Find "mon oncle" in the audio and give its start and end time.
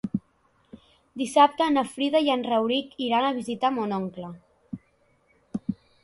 3.75-4.31